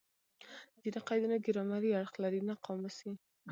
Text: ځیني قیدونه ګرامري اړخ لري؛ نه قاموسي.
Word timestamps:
ځیني 0.81 0.99
قیدونه 1.07 1.35
ګرامري 1.45 1.89
اړخ 1.99 2.13
لري؛ 2.23 2.41
نه 2.49 2.53
قاموسي. 2.65 3.11